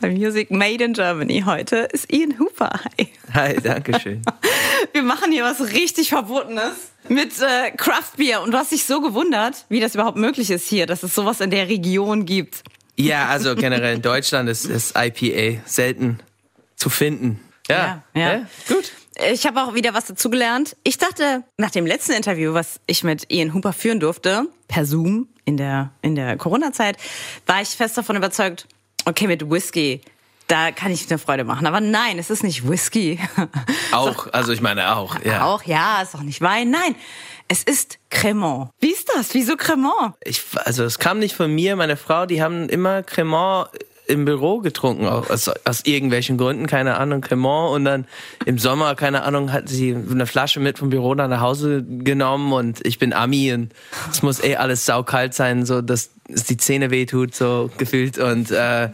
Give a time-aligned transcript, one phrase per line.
[0.00, 2.70] Bei Music Made in Germany heute ist Ian Hooper.
[2.70, 3.08] Hi.
[3.34, 4.22] Hi, danke schön.
[4.92, 9.00] Wir machen hier was richtig Verbotenes mit äh, Craft Beer und du hast dich so
[9.00, 12.62] gewundert, wie das überhaupt möglich ist hier, dass es sowas in der Region gibt.
[12.96, 16.20] Ja, also generell in Deutschland ist, ist IPA selten
[16.76, 17.40] zu finden.
[17.68, 18.32] Ja, ja, ja.
[18.34, 18.92] ja gut.
[19.32, 20.76] Ich habe auch wieder was dazugelernt.
[20.84, 25.28] Ich dachte, nach dem letzten Interview, was ich mit Ian Hooper führen durfte, per Zoom
[25.44, 26.96] in der, in der Corona-Zeit,
[27.46, 28.68] war ich fest davon überzeugt,
[29.08, 30.00] okay, mit Whisky,
[30.46, 31.66] da kann ich eine Freude machen.
[31.66, 33.18] Aber nein, es ist nicht Whisky.
[33.92, 35.44] Auch, also ich meine auch, ja.
[35.44, 36.70] Auch, ja, ist auch nicht Wein.
[36.70, 36.94] Nein,
[37.48, 38.70] es ist Cremant.
[38.80, 39.34] Wie ist das?
[39.34, 40.14] Wieso Cremant?
[40.24, 41.76] Ich, also es kam nicht von mir.
[41.76, 43.68] Meine Frau, die haben immer Cremant
[44.08, 47.74] im Büro getrunken, aus, aus irgendwelchen Gründen, keine Ahnung, Cremant.
[47.74, 48.06] Und dann
[48.46, 52.84] im Sommer, keine Ahnung, hat sie eine Flasche mit vom Büro nach Hause genommen und
[52.86, 53.72] ich bin Ami und
[54.10, 58.18] es muss eh alles saukalt sein, so dass es die Zähne wehtut, so gefühlt.
[58.18, 58.88] Und äh,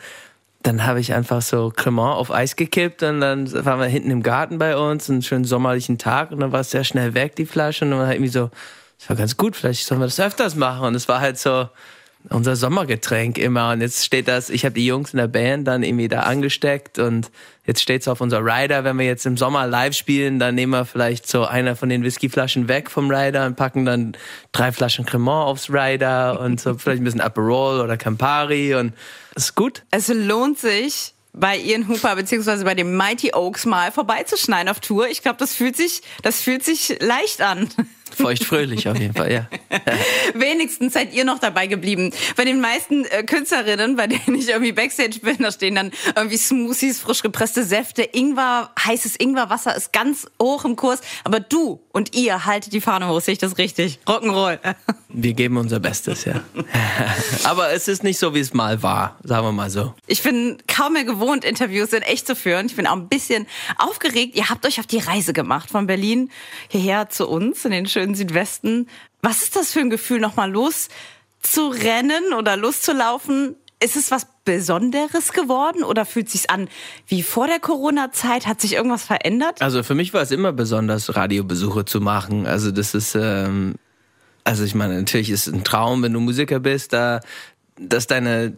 [0.62, 4.22] dann habe ich einfach so Cremant auf Eis gekippt und dann waren wir hinten im
[4.22, 7.46] Garten bei uns, einen schönen sommerlichen Tag und dann war es sehr schnell weg, die
[7.46, 7.84] Flasche.
[7.84, 8.50] Und dann war halt irgendwie so,
[8.98, 10.86] das war ganz gut, vielleicht sollen wir das öfters machen.
[10.86, 11.68] Und es war halt so,
[12.30, 13.72] unser Sommergetränk immer.
[13.72, 16.98] Und jetzt steht das, ich habe die Jungs in der Band dann irgendwie da angesteckt
[16.98, 17.30] und
[17.66, 18.84] jetzt steht's auf unser Rider.
[18.84, 22.02] Wenn wir jetzt im Sommer live spielen, dann nehmen wir vielleicht so einer von den
[22.02, 24.16] Whiskyflaschen weg vom Rider und packen dann
[24.52, 28.94] drei Flaschen Cremant aufs Rider und so vielleicht ein bisschen Aperol oder Campari und
[29.34, 29.82] ist gut.
[29.90, 35.08] Es lohnt sich, bei Ian Hooper beziehungsweise bei dem Mighty Oaks mal vorbeizuschneiden auf Tour.
[35.08, 37.68] Ich glaube, das fühlt sich, das fühlt sich leicht an.
[38.16, 39.48] Feuchtfröhlich auf jeden Fall, ja.
[40.34, 42.12] Wenigstens seid ihr noch dabei geblieben.
[42.36, 46.36] Bei den meisten äh, Künstlerinnen, bei denen ich irgendwie Backstage bin, da stehen dann irgendwie
[46.36, 51.00] Smoothies, frisch gepresste Säfte, Ingwer, heißes Ingwerwasser ist ganz hoch im Kurs.
[51.24, 53.98] Aber du und ihr haltet die Fahne hoch, sehe ich das richtig?
[54.06, 54.58] Rock'n'Roll.
[55.08, 56.42] Wir geben unser Bestes, ja.
[57.44, 59.94] Aber es ist nicht so, wie es mal war, sagen wir mal so.
[60.08, 62.66] Ich bin kaum mehr gewohnt, Interviews in echt zu führen.
[62.66, 63.46] Ich bin auch ein bisschen
[63.78, 64.34] aufgeregt.
[64.34, 66.30] Ihr habt euch auf die Reise gemacht von Berlin
[66.68, 68.88] hierher zu uns in den schönen schönen Südwesten.
[69.24, 73.56] Was ist das für ein Gefühl, nochmal loszurennen oder loszulaufen?
[73.82, 76.68] Ist es was Besonderes geworden oder fühlt sich an
[77.06, 78.46] wie vor der Corona-Zeit?
[78.46, 79.62] Hat sich irgendwas verändert?
[79.62, 82.46] Also für mich war es immer besonders, Radiobesuche zu machen.
[82.46, 83.76] Also das ist, ähm,
[84.44, 87.20] also ich meine, natürlich ist es ein Traum, wenn du Musiker bist, da,
[87.80, 88.54] dass deine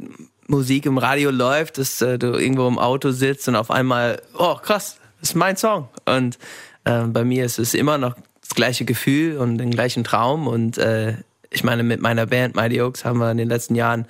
[0.48, 4.56] Musik im Radio läuft, dass äh, du irgendwo im Auto sitzt und auf einmal, oh
[4.56, 5.88] krass, das ist mein Song.
[6.06, 6.38] Und
[6.82, 8.16] äh, bei mir ist es immer noch
[8.56, 10.48] gleiche Gefühl und den gleichen Traum.
[10.48, 11.14] Und äh,
[11.50, 14.06] ich meine, mit meiner Band Mighty Oaks haben wir in den letzten Jahren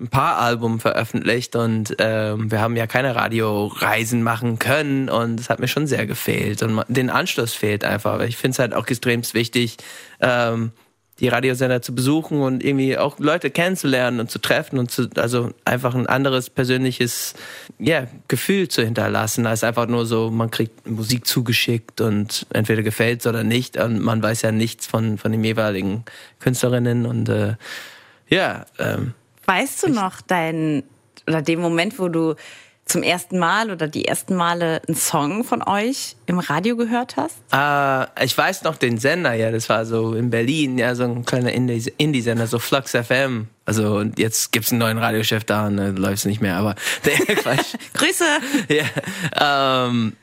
[0.00, 5.50] ein paar Alben veröffentlicht und ähm, wir haben ja keine Radioreisen machen können und es
[5.50, 8.20] hat mir schon sehr gefehlt und den Anschluss fehlt einfach.
[8.20, 9.76] Ich finde es halt auch extrem wichtig,
[10.20, 10.70] ähm,
[11.20, 15.50] die Radiosender zu besuchen und irgendwie auch Leute kennenzulernen und zu treffen und zu, also
[15.64, 17.34] einfach ein anderes persönliches
[17.80, 23.20] yeah, Gefühl zu hinterlassen, als einfach nur so, man kriegt Musik zugeschickt und entweder gefällt
[23.20, 26.04] es oder nicht und man weiß ja nichts von, von den jeweiligen
[26.38, 27.54] Künstlerinnen und äh,
[28.28, 28.66] ja.
[28.78, 29.14] Ähm,
[29.46, 30.84] weißt du noch deinen,
[31.26, 32.34] oder den Moment, wo du
[32.88, 37.36] zum ersten Mal oder die ersten Male einen Song von euch im Radio gehört hast?
[37.52, 41.24] Äh, ich weiß noch den Sender, ja, das war so in Berlin, ja, so ein
[41.24, 43.48] kleiner Indie-Sender, so Flux FM.
[43.66, 47.36] Also und jetzt gibt's einen neuen Radiochef da und äh, läuft's nicht mehr, aber der
[47.36, 47.74] Quatsch.
[47.94, 48.24] Grüße!
[48.68, 50.14] Ja, ähm,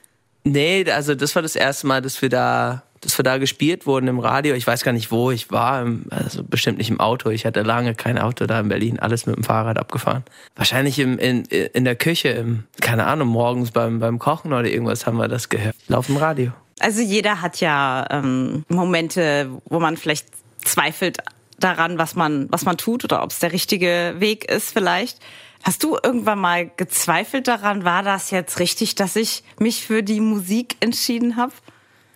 [0.43, 4.07] nee, also das war das erste Mal, dass wir da dass wir da gespielt wurden
[4.07, 4.55] im Radio.
[4.55, 5.85] Ich weiß gar nicht, wo ich war.
[6.09, 7.29] Also bestimmt nicht im Auto.
[7.29, 8.99] Ich hatte lange kein Auto da in Berlin.
[8.99, 10.23] Alles mit dem Fahrrad abgefahren.
[10.55, 15.05] Wahrscheinlich im, in, in der Küche, im, keine Ahnung, morgens beim, beim Kochen oder irgendwas
[15.05, 15.75] haben wir das gehört.
[15.87, 16.51] Lauf im Radio.
[16.79, 20.27] Also jeder hat ja ähm, Momente, wo man vielleicht
[20.63, 21.19] zweifelt
[21.59, 25.19] daran, was man, was man tut oder ob es der richtige Weg ist vielleicht.
[25.63, 30.19] Hast du irgendwann mal gezweifelt daran, war das jetzt richtig, dass ich mich für die
[30.19, 31.53] Musik entschieden habe?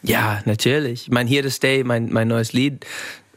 [0.01, 1.03] Ja, natürlich.
[1.03, 2.85] Ich meine, Here to Stay, mein, mein neues Lied,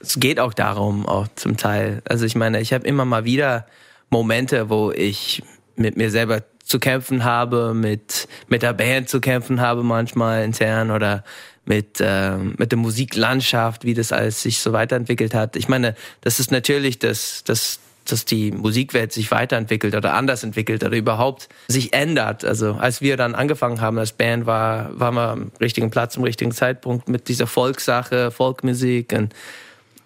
[0.01, 2.03] es geht auch darum, auch zum Teil.
[2.05, 3.67] Also ich meine, ich habe immer mal wieder
[4.11, 5.43] Momente, wo ich
[5.77, 10.91] mit mir selber zu kämpfen habe, mit, mit der Band zu kämpfen habe manchmal intern
[10.91, 11.25] oder
[11.65, 15.57] mit, äh, mit der Musiklandschaft, wie das alles sich so weiterentwickelt hat.
[15.57, 20.85] Ich meine, das ist natürlich das, das dass die Musikwelt sich weiterentwickelt oder anders entwickelt
[20.85, 22.45] oder überhaupt sich ändert.
[22.45, 26.25] Also als wir dann angefangen haben als Band, war, waren wir am richtigen Platz, am
[26.25, 29.35] richtigen Zeitpunkt mit dieser Volkssache, Folkmusik und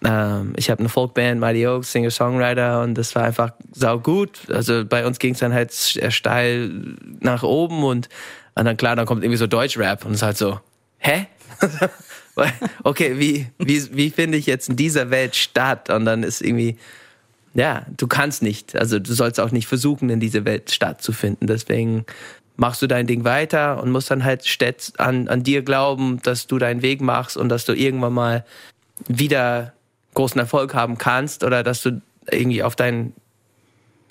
[0.03, 4.39] ähm, ich habe eine Folkband, Mighty Oaks, Singer-Songwriter und das war einfach sau gut.
[4.51, 6.71] Also bei uns ging es dann halt steil
[7.19, 8.09] nach oben und,
[8.55, 10.59] und dann klar, dann kommt irgendwie so Deutschrap und es ist halt so,
[10.99, 11.27] hä?
[12.83, 15.89] okay, wie, wie, wie finde ich jetzt in dieser Welt statt?
[15.89, 16.77] Und dann ist irgendwie
[17.53, 18.75] ja, du kannst nicht.
[18.77, 21.47] Also du sollst auch nicht versuchen, in diese Welt stattzufinden.
[21.47, 22.05] Deswegen
[22.55, 26.47] machst du dein Ding weiter und musst dann halt stets an, an dir glauben, dass
[26.47, 28.45] du deinen Weg machst und dass du irgendwann mal
[29.07, 29.73] wieder
[30.15, 33.13] großen Erfolg haben kannst oder dass du irgendwie auf deinen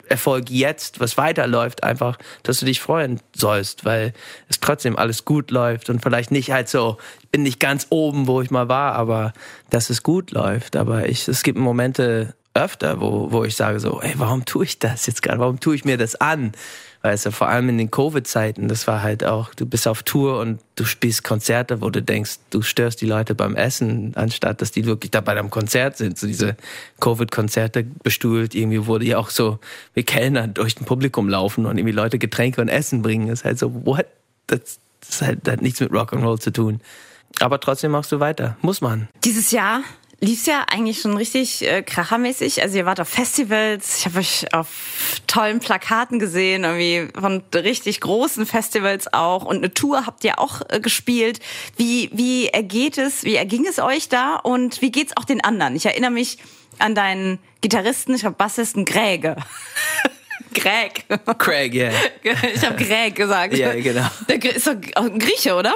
[0.08, 4.12] Erfolg jetzt, was weiterläuft, einfach, dass du dich freuen sollst, weil
[4.48, 8.28] es trotzdem alles gut läuft und vielleicht nicht halt so, ich bin nicht ganz oben,
[8.28, 9.32] wo ich mal war, aber
[9.70, 10.76] dass es gut läuft.
[10.76, 14.78] Aber ich, es gibt Momente öfter, wo, wo ich sage so, ey, warum tue ich
[14.78, 15.38] das jetzt gerade?
[15.38, 16.52] Warum tue ich mir das an?
[17.02, 20.40] Weißt du, vor allem in den Covid-Zeiten, das war halt auch, du bist auf Tour
[20.40, 24.72] und du spielst Konzerte, wo du denkst, du störst die Leute beim Essen, anstatt dass
[24.72, 26.18] die wirklich da bei deinem Konzert sind.
[26.18, 26.56] So diese
[27.00, 29.60] Covid-Konzerte bestuhlt, irgendwie wurde ja auch so
[29.94, 33.28] wie Kellner durch ein Publikum laufen und irgendwie Leute Getränke und Essen bringen.
[33.28, 34.06] Das ist halt so, what?
[34.48, 36.80] Das, das, halt, das hat nichts mit Rock'n'Roll zu tun.
[37.38, 38.56] Aber trotzdem machst du weiter.
[38.62, 39.08] Muss man.
[39.24, 39.82] Dieses Jahr
[40.20, 42.62] lief's ja eigentlich schon richtig äh, krachermäßig.
[42.62, 44.68] Also ihr wart auf Festivals, ich habe euch auf
[45.26, 50.62] tollen Plakaten gesehen, irgendwie von richtig großen Festivals auch und eine Tour habt ihr auch
[50.68, 51.40] äh, gespielt.
[51.76, 55.76] Wie wie ergeht es, wie erging es euch da und wie geht's auch den anderen?
[55.76, 56.38] Ich erinnere mich
[56.78, 59.36] an deinen Gitarristen, ich glaube Bassisten Gräge.
[60.54, 61.04] Greg.
[61.38, 61.90] Craig, ja.
[62.24, 62.34] Yeah.
[62.54, 63.54] Ich habe Greg gesagt.
[63.54, 64.06] Ja, genau.
[64.28, 65.74] Der ist doch ein Grieche, oder?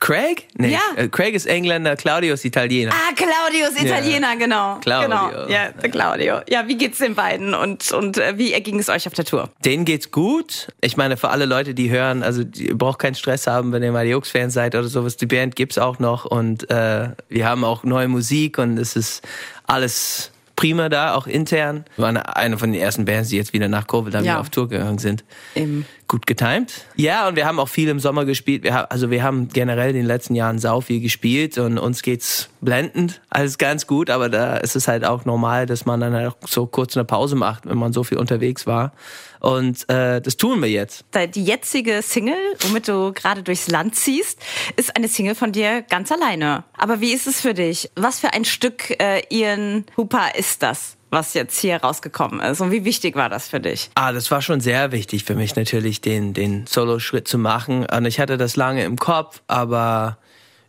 [0.00, 0.46] Craig?
[0.56, 0.72] Nee.
[0.74, 0.80] Ja.
[0.96, 2.92] Äh, Craig ist Engländer, Claudio ist Italiener.
[2.92, 4.78] Ah, Claudio ist Italiener, genau.
[4.80, 5.08] Claudio.
[5.08, 5.48] Genau.
[5.48, 6.40] Ja, der Claudio.
[6.48, 9.50] Ja, wie geht's den beiden und, und äh, wie erging es euch auf der Tour?
[9.64, 10.68] Denen geht's gut.
[10.80, 13.90] Ich meine, für alle Leute, die hören, also ihr braucht keinen Stress haben, wenn ihr
[13.90, 15.16] mal die Jux-Fans seid oder sowas.
[15.16, 19.26] Die Band gibt's auch noch und äh, wir haben auch neue Musik und es ist
[19.66, 21.84] alles prima da, auch intern.
[21.96, 24.32] Wir waren eine von den ersten Bands, die jetzt wieder nach Covid dann Ja.
[24.32, 25.24] wieder auf Tour gegangen sind.
[25.54, 26.86] Im Gut getimt.
[26.96, 28.62] Ja, und wir haben auch viel im Sommer gespielt.
[28.62, 32.00] Wir haben, also wir haben generell in den letzten Jahren sau viel gespielt und uns
[32.00, 33.20] geht's blendend.
[33.28, 36.48] Alles ganz gut, aber da ist es halt auch normal, dass man dann halt auch
[36.48, 38.92] so kurz eine Pause macht, wenn man so viel unterwegs war.
[39.40, 41.04] Und äh, das tun wir jetzt.
[41.34, 44.40] Die jetzige Single, womit du gerade durchs Land ziehst,
[44.76, 46.64] ist eine Single von dir ganz alleine.
[46.76, 47.90] Aber wie ist es für dich?
[47.94, 52.60] Was für ein Stück äh, Ian Hooper ist das, was jetzt hier rausgekommen ist?
[52.60, 53.90] Und wie wichtig war das für dich?
[53.94, 57.86] Ah, das war schon sehr wichtig für mich natürlich, den, den Solo-Schritt zu machen.
[57.86, 60.18] Und ich hatte das lange im Kopf, aber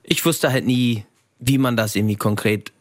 [0.04, 1.06] ich wusste halt nie,
[1.40, 2.72] wie man das irgendwie konkret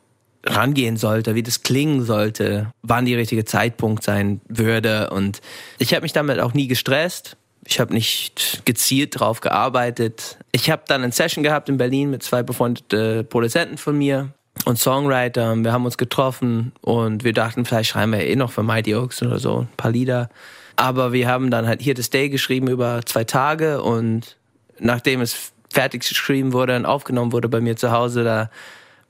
[0.44, 5.10] rangehen sollte, wie das klingen sollte, wann die richtige Zeitpunkt sein würde.
[5.10, 5.40] Und
[5.78, 7.36] ich habe mich damit auch nie gestresst.
[7.66, 10.38] Ich habe nicht gezielt drauf gearbeitet.
[10.52, 14.32] Ich habe dann eine Session gehabt in Berlin mit zwei befreundeten Produzenten von mir
[14.64, 15.54] und Songwriter.
[15.56, 19.22] Wir haben uns getroffen und wir dachten, vielleicht schreiben wir eh noch für Mighty Oaks
[19.22, 20.28] oder so ein paar Lieder.
[20.76, 24.36] Aber wir haben dann halt hier das Day geschrieben über zwei Tage und
[24.78, 28.50] nachdem es fertig geschrieben wurde und aufgenommen wurde bei mir zu Hause, da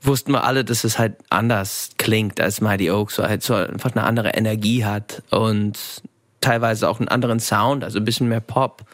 [0.00, 3.92] wussten wir alle, dass es halt anders klingt als Mighty Oaks, so halt so einfach
[3.92, 5.78] eine andere Energie hat und
[6.40, 8.84] teilweise auch einen anderen Sound, also ein bisschen mehr Pop.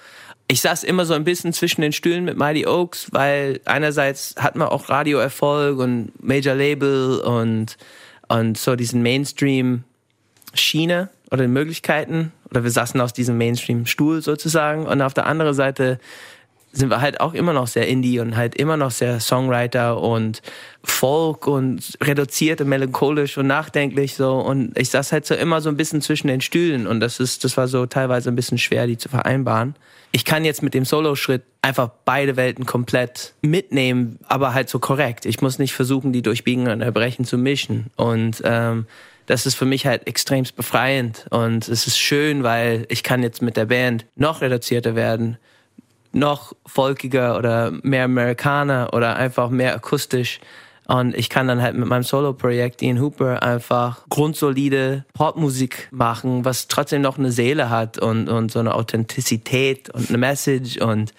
[0.46, 4.56] Ich saß immer so ein bisschen zwischen den Stühlen mit Mighty Oaks, weil einerseits hat
[4.56, 7.78] man auch Radioerfolg und Major Label und,
[8.28, 9.84] und so diesen Mainstream
[10.52, 12.32] Schiene oder Möglichkeiten.
[12.50, 14.86] Oder wir saßen aus diesem Mainstream-Stuhl sozusagen.
[14.86, 15.98] Und auf der anderen Seite
[16.76, 20.42] sind wir halt auch immer noch sehr Indie und halt immer noch sehr Songwriter und
[20.82, 25.68] Folk und reduziert und melancholisch und nachdenklich so und ich saß halt so immer so
[25.68, 28.86] ein bisschen zwischen den Stühlen und das ist das war so teilweise ein bisschen schwer
[28.86, 29.74] die zu vereinbaren.
[30.12, 35.26] Ich kann jetzt mit dem Solo-Schritt einfach beide Welten komplett mitnehmen, aber halt so korrekt.
[35.26, 38.86] Ich muss nicht versuchen, die durchbiegen und erbrechen zu mischen und ähm,
[39.26, 43.40] das ist für mich halt extremst befreiend und es ist schön, weil ich kann jetzt
[43.40, 45.38] mit der Band noch reduzierter werden,
[46.14, 50.40] noch folkiger oder mehr Amerikaner oder einfach mehr akustisch.
[50.86, 56.68] Und ich kann dann halt mit meinem Solo-Projekt Ian Hooper einfach grundsolide Popmusik machen, was
[56.68, 61.14] trotzdem noch eine Seele hat und, und so eine Authentizität und eine Message und,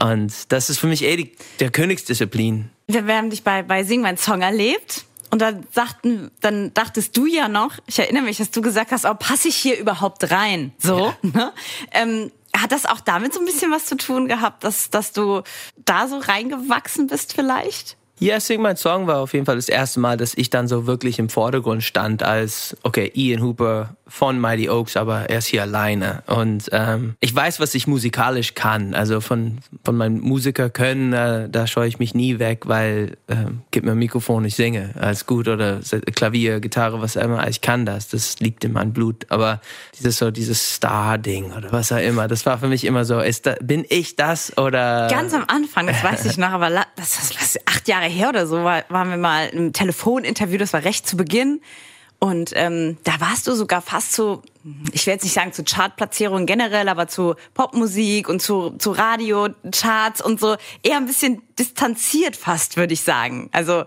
[0.00, 2.70] und das ist für mich eh die, der Königsdisziplin.
[2.86, 5.04] Wir haben dich bei, bei Sing mein Song erlebt.
[5.30, 9.04] Und dann sagten, dann dachtest du ja noch, ich erinnere mich, dass du gesagt hast,
[9.04, 10.72] oh, passe ich hier überhaupt rein?
[10.78, 11.12] So.
[11.20, 11.52] Ne?
[11.92, 15.42] Ähm, hat das auch damit so ein bisschen was zu tun gehabt, dass, dass du
[15.76, 17.97] da so reingewachsen bist vielleicht?
[18.20, 20.86] Ja, Sing My Song war auf jeden Fall das erste Mal, dass ich dann so
[20.86, 25.62] wirklich im Vordergrund stand als, okay, Ian Hooper von Mighty Oaks, aber er ist hier
[25.62, 26.22] alleine.
[26.26, 28.94] Und ähm, ich weiß, was ich musikalisch kann.
[28.94, 33.36] Also von, von meinem Musiker können, äh, da scheue ich mich nie weg, weil äh,
[33.70, 34.90] gib mir ein Mikrofon, ich singe.
[34.98, 35.46] Alles gut.
[35.46, 35.80] Oder
[36.14, 37.46] Klavier, Gitarre, was auch immer.
[37.48, 38.08] Ich kann das.
[38.08, 39.26] Das liegt in meinem Blut.
[39.28, 39.60] Aber
[39.96, 43.46] dieses so, dieses Star-Ding oder was auch immer, das war für mich immer so, ist
[43.46, 45.08] da, bin ich das oder...
[45.08, 48.64] Ganz am Anfang, das weiß ich noch, aber das ist acht Jahre her oder so,
[48.64, 51.60] war, waren wir mal im Telefoninterview, das war recht zu Beginn.
[52.20, 54.42] Und ähm, da warst du sogar fast so,
[54.92, 60.20] ich will jetzt nicht sagen zu Chartplatzierungen generell, aber zu Popmusik und zu, zu Radiocharts
[60.20, 63.50] und so eher ein bisschen distanziert fast, würde ich sagen.
[63.52, 63.84] Also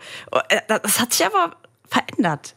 [0.48, 1.58] äh, das hat sich aber
[1.90, 2.56] verändert.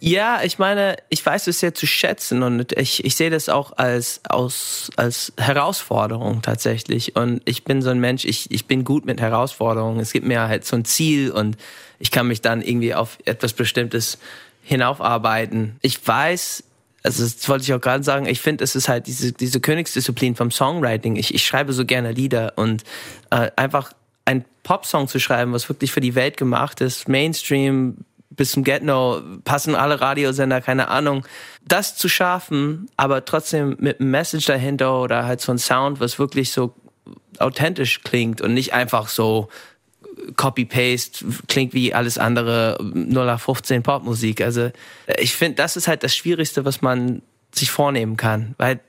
[0.00, 3.72] Ja, ich meine, ich weiß es sehr zu schätzen und ich, ich sehe das auch
[3.78, 7.16] als, als, als Herausforderung tatsächlich.
[7.16, 9.98] Und ich bin so ein Mensch, ich, ich bin gut mit Herausforderungen.
[9.98, 11.56] Es gibt mir halt so ein Ziel und
[11.98, 14.18] ich kann mich dann irgendwie auf etwas Bestimmtes
[14.62, 15.76] hinaufarbeiten.
[15.82, 16.62] Ich weiß,
[17.02, 20.36] also das wollte ich auch gerade sagen, ich finde, es ist halt diese, diese Königsdisziplin
[20.36, 21.16] vom Songwriting.
[21.16, 22.84] Ich, ich schreibe so gerne Lieder und
[23.30, 23.92] äh, einfach
[24.26, 29.22] ein Popsong zu schreiben, was wirklich für die Welt gemacht ist, Mainstream bis zum Get-No,
[29.44, 31.26] passen alle Radiosender, keine Ahnung.
[31.66, 36.18] Das zu schaffen, aber trotzdem mit einem Message dahinter oder halt so ein Sound, was
[36.18, 36.74] wirklich so
[37.38, 39.48] authentisch klingt und nicht einfach so
[40.36, 44.40] Copy-Paste, klingt wie alles andere 0815 Popmusik.
[44.40, 44.70] Also
[45.18, 48.80] ich finde, das ist halt das Schwierigste, was man sich vornehmen kann, weil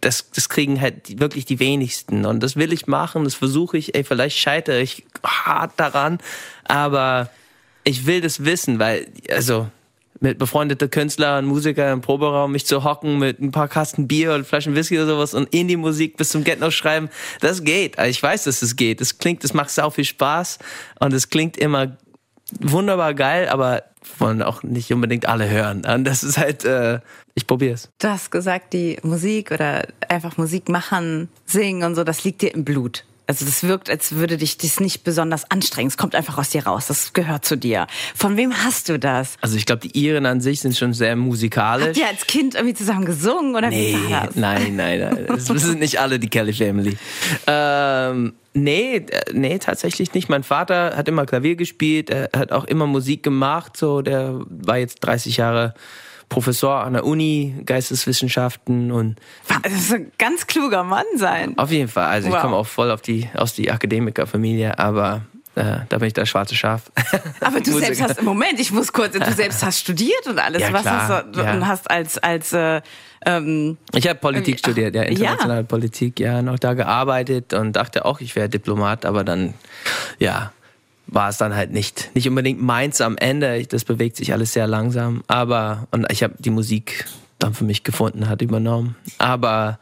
[0.00, 2.24] das, das kriegen halt wirklich die wenigsten.
[2.24, 6.18] Und das will ich machen, das versuche ich, ey, vielleicht scheitere ich hart daran,
[6.64, 7.30] aber
[7.84, 9.68] ich will das wissen, weil, also,
[10.20, 14.34] mit befreundeten Künstlern und Musikern im Proberaum mich zu hocken mit ein paar Kasten Bier
[14.34, 17.08] und Flaschen Whisky oder sowas und Indie-Musik bis zum Get noch schreiben,
[17.40, 17.98] das geht.
[17.98, 19.00] Also ich weiß, dass es geht.
[19.00, 20.60] Es klingt, es macht sau viel Spaß
[21.00, 21.96] und es klingt immer
[22.60, 23.82] wunderbar geil, aber
[24.18, 25.84] wollen auch nicht unbedingt alle hören.
[25.84, 27.00] Und das ist halt, äh,
[27.34, 27.90] ich probiere es.
[27.98, 32.54] Du hast gesagt, die Musik oder einfach Musik machen, singen und so, das liegt dir
[32.54, 33.04] im Blut.
[33.32, 35.88] Also das wirkt, als würde dich das nicht besonders anstrengen.
[35.88, 36.88] Es kommt einfach aus dir raus.
[36.88, 37.86] Das gehört zu dir.
[38.14, 39.36] Von wem hast du das?
[39.40, 41.86] Also ich glaube, die Iren an sich sind schon sehr musikalisch.
[41.86, 44.36] Habt ihr als Kind irgendwie zusammen gesungen oder nee, wie war das?
[44.36, 45.26] Nein, nein, nein.
[45.28, 46.98] Das sind nicht alle die Kelly Family.
[47.46, 50.28] Ähm, nee, äh, nee, tatsächlich nicht.
[50.28, 52.10] Mein Vater hat immer Klavier gespielt.
[52.10, 53.78] Er hat auch immer Musik gemacht.
[53.78, 55.72] So, der war jetzt 30 Jahre
[56.32, 59.16] Professor an der Uni, Geisteswissenschaften und.
[59.62, 61.58] Das ist ein ganz kluger Mann sein.
[61.58, 62.06] Auf jeden Fall.
[62.06, 62.36] Also wow.
[62.36, 66.30] ich komme auch voll auf die, aus die Akademikerfamilie, aber äh, da bin ich das
[66.30, 66.90] schwarze Schaf.
[67.40, 70.62] Aber du selbst hast, Moment, ich muss kurz, du selbst hast studiert und alles.
[70.62, 71.52] Ja, Was klar, hast du, ja.
[71.52, 72.80] und hast als, als äh,
[73.26, 75.66] ähm, Ich habe Politik studiert, ja, internationale ja.
[75.66, 79.52] Politik, ja, noch da gearbeitet und dachte auch, ich wäre Diplomat, aber dann,
[80.18, 80.52] ja,
[81.06, 83.64] war es dann halt nicht, nicht unbedingt meins am Ende.
[83.66, 85.22] Das bewegt sich alles sehr langsam.
[85.26, 87.06] Aber, und ich habe die Musik
[87.38, 88.96] dann für mich gefunden, hat übernommen.
[89.18, 89.78] Aber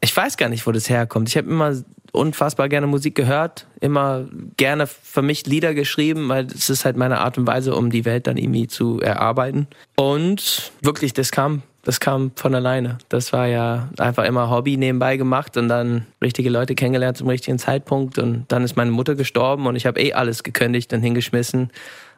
[0.00, 1.28] ich weiß gar nicht, wo das herkommt.
[1.28, 1.74] Ich habe immer
[2.12, 4.26] unfassbar gerne Musik gehört, immer
[4.56, 8.04] gerne für mich Lieder geschrieben, weil es ist halt meine Art und Weise, um die
[8.04, 9.68] Welt dann irgendwie zu erarbeiten.
[9.96, 12.98] Und wirklich, das kam das kam von alleine.
[13.08, 17.58] Das war ja einfach immer Hobby nebenbei gemacht und dann richtige Leute kennengelernt zum richtigen
[17.58, 18.16] Zeitpunkt.
[18.16, 21.72] Und dann ist meine Mutter gestorben und ich habe eh alles gekündigt und hingeschmissen.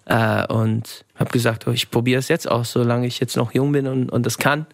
[0.04, 3.72] Äh, und habe gesagt, oh, ich probiere es jetzt auch, solange ich jetzt noch jung
[3.72, 4.66] bin und, und das kann.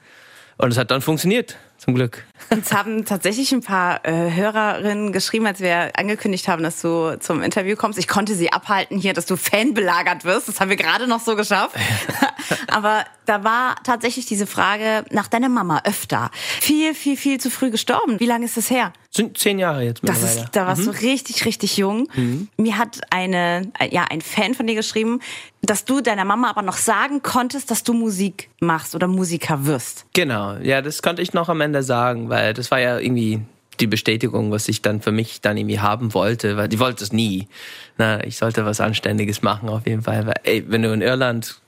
[0.56, 2.24] Und es hat dann funktioniert, zum Glück.
[2.50, 7.42] Uns haben tatsächlich ein paar äh, Hörerinnen geschrieben, als wir angekündigt haben, dass du zum
[7.42, 7.98] Interview kommst.
[7.98, 10.48] Ich konnte sie abhalten hier, dass du Fan belagert wirst.
[10.48, 11.76] Das haben wir gerade noch so geschafft.
[12.68, 16.30] Aber da war tatsächlich diese Frage nach deiner Mama öfter.
[16.60, 18.18] Viel, viel, viel zu früh gestorben.
[18.20, 18.92] Wie lange ist das her?
[19.18, 20.92] Sind zehn Jahre jetzt das ist, Da warst mhm.
[20.92, 22.08] du richtig, richtig jung.
[22.14, 22.46] Mhm.
[22.56, 25.18] Mir hat eine, ja, ein Fan von dir geschrieben,
[25.60, 30.06] dass du deiner Mama aber noch sagen konntest, dass du Musik machst oder Musiker wirst.
[30.12, 33.40] Genau, ja, das konnte ich noch am Ende sagen, weil das war ja irgendwie
[33.80, 37.12] die Bestätigung, was ich dann für mich dann irgendwie haben wollte, weil die wollte es
[37.12, 37.48] nie.
[37.96, 40.28] Na, ich sollte was Anständiges machen auf jeden Fall.
[40.28, 41.60] Weil, ey, wenn du in Irland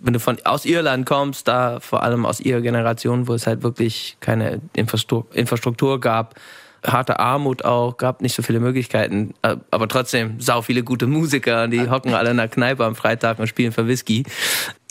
[0.00, 3.62] wenn du von aus Irland kommst, da vor allem aus ihrer Generation, wo es halt
[3.62, 6.36] wirklich keine Infrastruktur gab,
[6.92, 11.68] harte Armut auch, gab nicht so viele Möglichkeiten, äh, aber trotzdem sau viele gute Musiker,
[11.68, 14.24] die hocken alle in der Kneipe am Freitag und spielen für Whisky.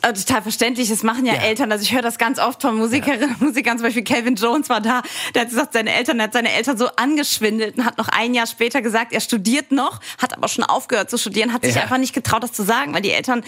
[0.04, 1.72] Also total verständlich, das machen ja, ja, Eltern.
[1.72, 4.80] Also ich höre das ganz oft von Musikerinnen und Musikern, zum Beispiel Calvin Jones war
[4.80, 5.02] da,
[5.34, 8.36] der hat gesagt, seine Eltern, er hat seine Eltern so angeschwindelt und hat noch ein
[8.36, 11.82] Jahr später gesagt, er studiert noch, hat aber schon aufgehört zu studieren, hat sich ja.
[11.82, 13.44] einfach nicht getraut, das zu sagen, weil die Eltern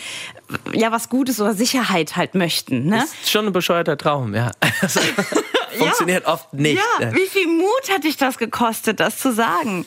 [0.74, 2.88] ja was Gutes oder Sicherheit halt möchten.
[2.88, 3.04] Ne?
[3.04, 4.52] Ist schon ein bescheuerter Traum, ja.
[5.78, 6.34] Funktioniert ja.
[6.34, 6.82] oft nicht.
[7.00, 9.86] Ja, wie viel Mut hat dich das gekostet, das zu sagen?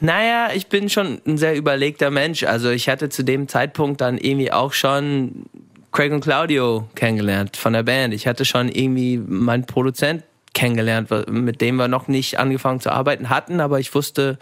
[0.00, 2.44] Naja, ich bin schon ein sehr überlegter Mensch.
[2.44, 5.44] Also ich hatte zu dem Zeitpunkt dann irgendwie auch schon
[5.92, 8.14] Craig und Claudio kennengelernt von der Band.
[8.14, 13.28] Ich hatte schon irgendwie meinen Produzent kennengelernt, mit dem wir noch nicht angefangen zu arbeiten
[13.28, 14.38] hatten, aber ich wusste,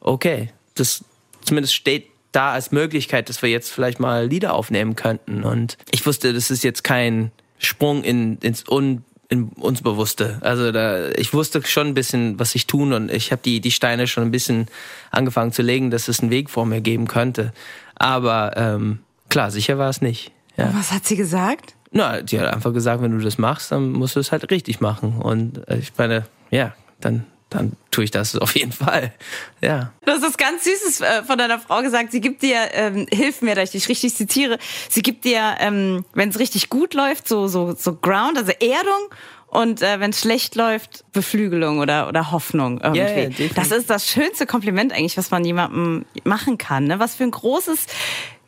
[0.00, 1.04] okay, das
[1.42, 5.44] zumindest steht da als Möglichkeit, dass wir jetzt vielleicht mal Lieder aufnehmen könnten.
[5.44, 10.38] Und ich wusste, das ist jetzt kein Sprung in, ins Un in uns Bewusste.
[10.40, 13.70] Also da, ich wusste schon ein bisschen, was ich tun und ich habe die, die
[13.70, 14.66] Steine schon ein bisschen
[15.10, 17.52] angefangen zu legen, dass es einen Weg vor mir geben könnte.
[17.96, 20.32] Aber ähm, klar, sicher war es nicht.
[20.56, 20.72] Ja.
[20.74, 21.74] Was hat sie gesagt?
[21.90, 24.80] Na, die hat einfach gesagt, wenn du das machst, dann musst du es halt richtig
[24.80, 25.18] machen.
[25.18, 29.12] Und äh, ich meine, ja, dann dann tue ich das auf jeden Fall.
[29.60, 29.92] Ja.
[30.04, 32.12] Du hast was ganz Süßes äh, von deiner Frau gesagt.
[32.12, 36.04] Sie gibt dir, ähm, hilf mir, dass ich dich richtig zitiere, sie gibt dir, ähm,
[36.14, 39.10] wenn es richtig gut läuft, so, so, so Ground, also Erdung
[39.48, 43.00] und äh, wenn es schlecht läuft, Beflügelung oder, oder Hoffnung irgendwie.
[43.00, 46.84] Yeah, yeah, das ist das schönste Kompliment eigentlich, was man jemandem machen kann.
[46.84, 46.98] Ne?
[46.98, 47.86] Was für ein großes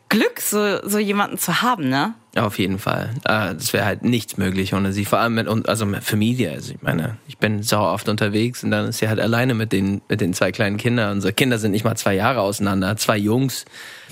[0.09, 2.15] Glück, so, so jemanden zu haben, ne?
[2.39, 3.09] Auf jeden Fall.
[3.25, 5.03] Äh, das wäre halt nichts möglich ohne sie.
[5.03, 6.51] Vor allem mit also mit Familie.
[6.51, 9.73] Also ich meine, ich bin sau oft unterwegs und dann ist sie halt alleine mit
[9.73, 11.13] den, mit den zwei kleinen Kindern.
[11.13, 12.95] Unsere Kinder sind nicht mal zwei Jahre auseinander.
[12.95, 13.65] Zwei Jungs.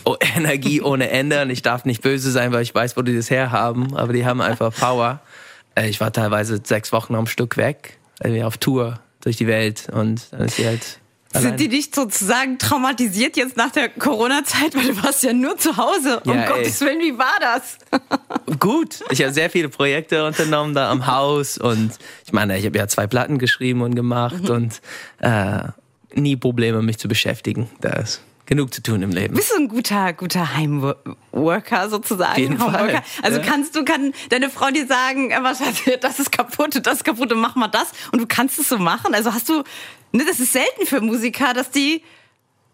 [0.04, 1.42] Oh, Energie ohne Ende.
[1.42, 3.96] Und ich darf nicht böse sein, weil ich weiß, wo die das herhaben.
[3.96, 5.22] Aber die haben einfach Power.
[5.76, 7.98] Äh, ich war teilweise sechs Wochen am Stück weg.
[8.44, 9.88] Auf Tour durch die Welt.
[9.92, 11.00] Und dann ist sie halt
[11.42, 15.78] sind die nicht sozusagen traumatisiert jetzt nach der Corona-Zeit, weil du warst ja nur zu
[15.78, 16.22] Hause.
[16.26, 16.48] Ja, um ey.
[16.48, 17.78] Gottes Willen, wie war das?
[18.60, 21.92] Gut, ich habe sehr viele Projekte unternommen da am Haus und
[22.26, 24.50] ich meine, ich habe ja zwei Platten geschrieben und gemacht mhm.
[24.50, 24.82] und
[25.20, 25.64] äh,
[26.14, 27.70] nie Probleme, mich zu beschäftigen.
[27.82, 29.36] Das genug zu tun im Leben.
[29.36, 32.40] Bist du ein guter, guter Heimworker sozusagen?
[32.40, 33.04] Jeden Fall.
[33.22, 33.46] Also ja.
[33.46, 35.62] kannst du, kann deine Frau dir sagen, was
[36.02, 38.80] das ist kaputt, das ist kaputt und mach mal das und du kannst es so
[38.80, 39.14] machen?
[39.14, 39.64] Also hast du,
[40.14, 42.02] ne, das ist selten für Musiker, dass die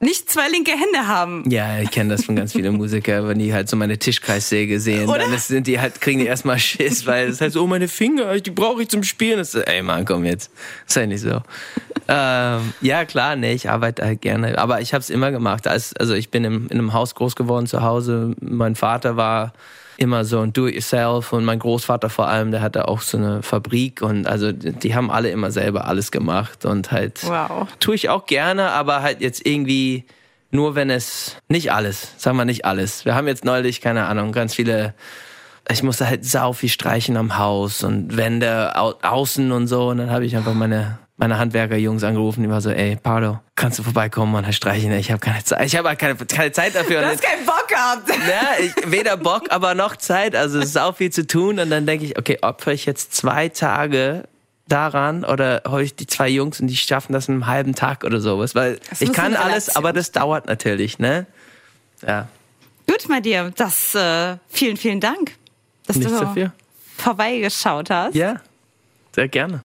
[0.04, 1.50] nicht zwei linke Hände haben.
[1.50, 5.10] Ja, ich kenne das von ganz vielen Musikern, wenn die halt so meine Tischkreissäge sehen,
[5.10, 5.20] Oder?
[5.20, 8.40] dann sind die halt, kriegen die erstmal Schiss, weil es halt so, oh, meine Finger,
[8.40, 9.38] die brauche ich zum Spielen.
[9.38, 10.52] Das ist, ey Mann, komm jetzt.
[10.86, 11.42] Sei nicht so.
[12.08, 14.58] ähm, ja, klar, nee, ich arbeite halt gerne.
[14.58, 15.68] Aber ich habe es immer gemacht.
[15.68, 18.36] Also ich bin im, in einem Haus groß geworden zu Hause.
[18.42, 19.54] Mein Vater war
[19.98, 24.02] immer so ein Do-it-yourself und mein Großvater vor allem, der hatte auch so eine Fabrik
[24.02, 27.68] und also die haben alle immer selber alles gemacht und halt wow.
[27.80, 30.06] tue ich auch gerne, aber halt jetzt irgendwie
[30.52, 33.06] nur wenn es nicht alles, sagen wir nicht alles.
[33.06, 34.94] Wir haben jetzt neulich keine Ahnung ganz viele
[35.70, 39.98] ich musste halt sau viel streichen am Haus und Wände au außen und so und
[39.98, 43.84] dann habe ich einfach meine meine Handwerkerjungs angerufen, die war so, ey, Paolo, kannst du
[43.84, 44.92] vorbeikommen und halt streichen?
[44.94, 45.66] Ich habe keine Zeit.
[45.68, 47.02] Ich habe halt keine, keine Zeit dafür.
[47.02, 48.10] Du hast keinen Bock gehabt.
[48.28, 50.36] Ja, ich, weder Bock, aber noch Zeit.
[50.36, 51.60] Also es ist auch viel zu tun.
[51.60, 54.24] Und dann denke ich, okay, opfer ich jetzt zwei Tage
[54.68, 58.06] daran oder hole ich die zwei Jungs und die schaffen das in einem halben Tag
[58.06, 58.56] oder sowas.
[58.56, 61.28] Weil ich kann alles, aber das dauert natürlich, ne?
[62.06, 62.28] Ja.
[62.88, 65.36] Gut, mein dir, das äh, vielen, vielen Dank,
[65.86, 66.54] dass Nichts du dafür.
[66.98, 68.16] vorbeigeschaut hast.
[68.16, 68.38] Ja,
[69.14, 69.62] sehr gerne.